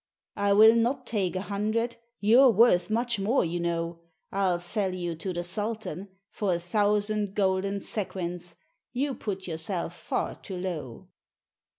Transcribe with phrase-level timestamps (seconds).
[0.37, 3.99] "I will not take a hundred; You're worth much more, you know:
[4.31, 8.55] I'll sell you to the Sultan For a thousand golden sequins:
[8.93, 11.09] You put yourself far too low."